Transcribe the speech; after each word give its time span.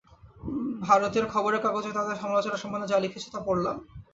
ভারতের 0.81 1.25
খবরের 1.33 1.63
কাগজ 1.63 1.83
ও 1.87 1.97
তাদের 1.97 2.15
সমালোচনা 2.15 2.57
সম্বন্ধে 2.57 2.91
যা 2.91 2.97
লিখেছ, 2.99 3.25
তা 3.29 3.39
পড়লাম। 3.47 3.77